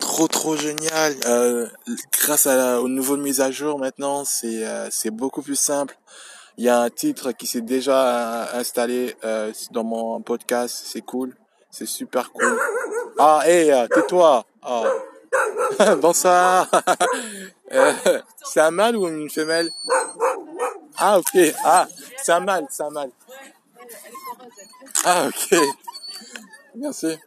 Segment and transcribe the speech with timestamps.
[0.00, 1.14] Trop trop génial.
[1.26, 1.68] Euh,
[2.12, 5.96] grâce à la, aux nouveaux mises à jour maintenant, c'est euh, c'est beaucoup plus simple.
[6.56, 9.14] Il y a un titre qui s'est déjà euh, installé
[9.70, 10.82] dans mon podcast.
[10.84, 11.36] C'est cool.
[11.70, 12.58] C'est super cool.
[13.18, 14.44] Ah, hé, hey, tais-toi.
[14.62, 14.82] Ah.
[16.00, 16.68] Bonsoir.
[18.44, 19.70] c'est un mâle ou une femelle?
[20.96, 21.38] Ah, ok.
[21.64, 21.86] Ah,
[22.24, 23.10] c'est un mâle, c'est un mâle.
[25.04, 25.60] Ah, ok.
[26.74, 27.18] Merci.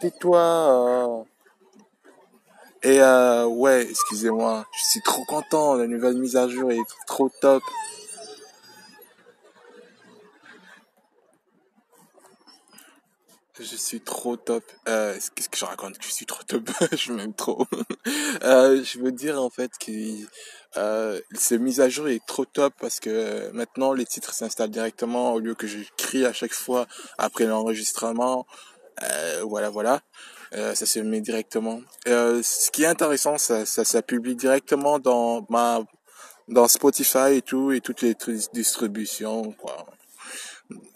[0.00, 0.38] Tais-toi.
[0.38, 1.24] Euh...
[2.82, 7.28] Et euh, ouais, excusez-moi, je suis trop content, la nouvelle mise à jour est trop
[7.40, 7.62] top.
[13.58, 14.62] Je suis trop top.
[14.88, 16.70] Euh, Qu'est-ce que je raconte Je suis trop top?
[16.96, 17.66] je m'aime trop.
[18.06, 19.90] je veux dire en fait que
[21.34, 25.40] cette mise à jour est trop top parce que maintenant les titres s'installent directement au
[25.40, 26.86] lieu que j'écris à chaque fois
[27.18, 28.46] après l'enregistrement.
[29.02, 30.00] Euh, voilà, voilà.
[30.54, 31.80] Euh, ça se met directement.
[32.06, 35.80] Euh, ce qui est intéressant, ça, ça, publie directement dans ma,
[36.48, 38.16] dans Spotify et tout et toutes les
[38.52, 39.86] distributions, quoi.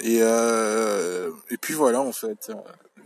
[0.01, 2.53] Et et puis voilà en fait.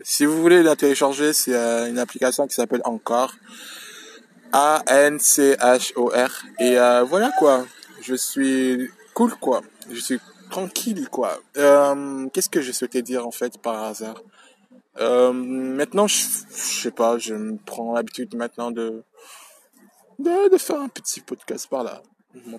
[0.03, 3.35] Si vous voulez la télécharger, c'est une application qui s'appelle Encore.
[4.53, 6.75] A N C H O R et
[7.09, 7.65] voilà quoi.
[8.03, 9.63] Je suis cool quoi.
[9.91, 11.39] Je suis tranquille quoi.
[11.55, 14.21] Qu'est-ce que je souhaitais dire en fait par hasard?
[14.99, 16.17] Euh, maintenant, je,
[16.51, 19.03] sais pas, je me prends l'habitude maintenant de,
[20.19, 22.03] de, de faire un petit podcast par là.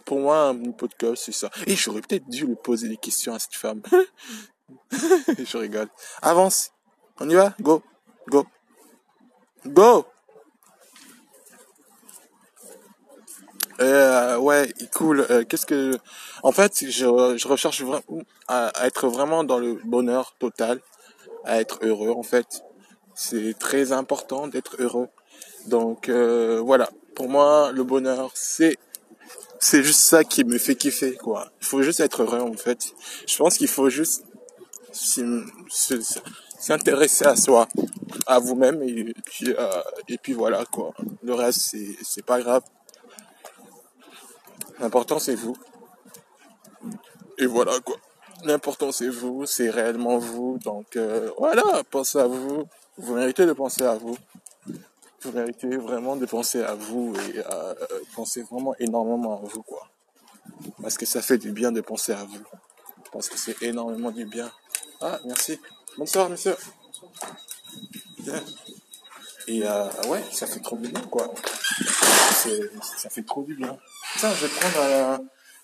[0.06, 1.50] Pour moi, un podcast, c'est ça.
[1.68, 3.82] Et j'aurais peut-être dû lui poser des questions à cette femme.
[4.92, 5.88] je rigole.
[6.22, 6.72] Avance.
[7.20, 7.54] On y va?
[7.62, 7.84] Go.
[8.28, 8.46] Go.
[9.66, 10.06] Go
[13.80, 15.26] euh, ouais, cool.
[15.30, 15.98] Euh, Qu'est-ce que,
[16.42, 17.84] en fait, je, je recherche
[18.48, 20.82] à être vraiment dans le bonheur total
[21.48, 22.64] à être heureux en fait.
[23.16, 25.08] C'est très important d'être heureux.
[25.68, 28.78] Donc euh, voilà, pour moi le bonheur c'est
[29.60, 31.52] c'est juste ça qui me fait kiffer quoi.
[31.62, 32.94] Il faut juste être heureux en fait.
[33.28, 34.24] Je pense qu'il faut juste
[36.60, 37.68] s'intéresser à soi,
[38.28, 40.94] à vous-même et puis euh, et puis voilà quoi.
[41.24, 42.64] Le reste c'est c'est pas grave.
[44.80, 45.58] L'important c'est vous.
[47.40, 47.98] Et voilà quoi.
[48.44, 50.60] L'important c'est vous, c'est réellement vous.
[50.64, 52.68] Donc euh, voilà, pensez à vous.
[52.98, 54.18] Vous méritez de penser à vous.
[55.22, 57.76] Vous méritez vraiment de penser à vous et à
[58.16, 59.90] penser vraiment énormément à vous quoi.
[60.82, 62.44] Parce que ça fait du bien de penser à vous.
[63.12, 64.52] Parce que c'est énormément du bien.
[65.02, 65.60] Ah merci.
[65.98, 66.56] Bonsoir monsieur.
[68.20, 68.44] Bien.
[69.48, 71.34] Et euh, ouais, ça fait trop du bien quoi.
[72.98, 73.78] Ça fait trop du bien.
[74.20, 75.20] Tiens, je vais prendre un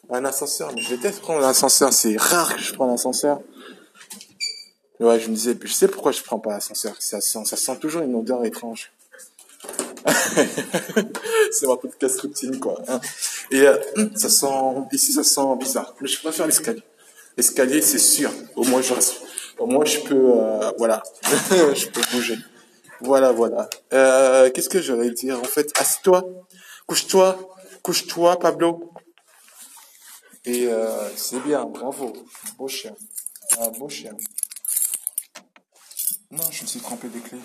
[0.10, 1.94] un ascenseur, mais je déteste prendre l'ascenseur.
[1.94, 3.42] C'est rare que je prends l'ascenseur.
[5.00, 6.96] Ouais, je me disais, je sais pourquoi je prends pas l'ascenseur.
[7.00, 8.92] Ça sent, toujours une odeur étrange.
[11.52, 12.82] c'est ma podcast routine, quoi.
[12.88, 13.00] Hein.
[13.52, 13.78] Et euh,
[14.16, 14.48] ça sent,
[14.92, 15.96] ici, ça sent bizarre.
[16.02, 16.84] Mais je préfère l'escalier.
[17.38, 18.32] L'escalier, c'est sûr.
[18.56, 18.94] Au moins, je,
[19.58, 21.02] au moins, je peux, euh, voilà,
[21.50, 22.38] je peux bouger.
[23.02, 23.70] Voilà, voilà.
[23.94, 25.40] Euh, Qu'est-ce que j'allais dire?
[25.40, 26.24] En fait, assieds-toi,
[26.88, 27.38] couche-toi,
[27.82, 28.94] couche-toi, Pablo.
[30.46, 32.12] Et euh, c'est bien, bravo.
[32.58, 32.94] Beau chien.
[33.78, 34.12] Beau chien.
[36.32, 37.38] Non, je me suis trompé des clés.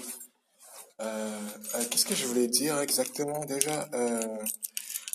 [1.00, 1.38] Euh,
[1.76, 3.88] euh, Qu'est-ce que je voulais dire exactement déjà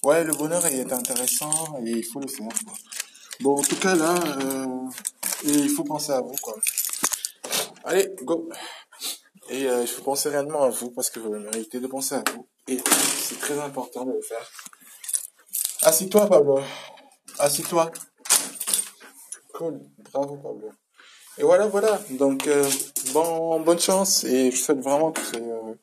[0.03, 2.47] Ouais, le bonheur est intéressant et il faut le faire.
[2.65, 2.73] Quoi.
[3.41, 4.15] Bon, en tout cas là,
[5.43, 6.35] il faut penser à vous.
[6.41, 6.55] quoi.
[7.83, 8.49] Allez, go
[9.49, 12.47] Et il faut penser réellement à vous parce que vous méritez de penser à vous.
[12.67, 12.77] Et
[13.19, 14.49] c'est très important de le faire.
[15.81, 16.61] Assis-toi, Pablo.
[17.43, 17.91] Assis-toi.
[19.53, 19.81] Cool.
[20.13, 20.69] Bravo, Pablo.
[21.37, 21.99] Et voilà, voilà.
[22.11, 22.63] Donc, euh,
[23.11, 24.23] bon, bonne chance.
[24.23, 25.35] Et je souhaite vraiment que.
[25.35, 25.73] Euh...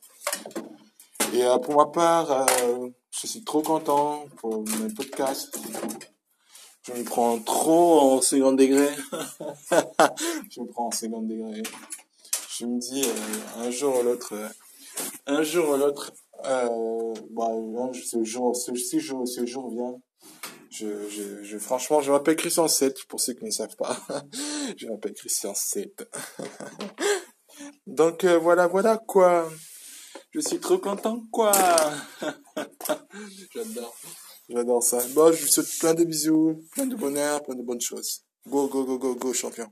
[1.35, 2.47] Et euh, pour ma part,
[3.11, 5.55] je suis trop content pour mes podcasts.
[6.85, 8.89] Je me prends trop en second degré.
[10.51, 11.63] je me prends en second degré.
[12.59, 13.07] Je me dis,
[13.59, 14.33] un jour ou l'autre,
[15.27, 16.11] un jour ou l'autre,
[16.43, 17.51] bah,
[17.93, 20.01] ce jour, ce, ce jour, ce jour vient
[21.59, 23.97] franchement, je m'appelle Christian 7, pour ceux qui ne savent pas.
[24.77, 26.09] je m'appelle Christian 7.
[27.87, 29.51] Donc, euh, voilà, voilà, quoi.
[30.33, 31.53] Je suis trop content, quoi.
[33.55, 33.97] J'adore.
[34.49, 34.99] J'adore ça.
[35.15, 38.25] Bon, je vous souhaite plein de bisous, plein de bonheur, plein de bonnes choses.
[38.49, 39.69] Go, go, go, go, go, champion.